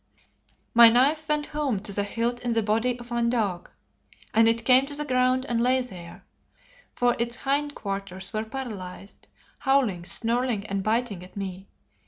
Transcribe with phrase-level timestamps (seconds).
[0.73, 3.69] My knife went home to the hilt in the body of one dog
[4.33, 6.25] and it came to the ground and lay there
[6.91, 9.27] for its hindquarters were paralysed,
[9.59, 11.67] howling, snarling and biting at me.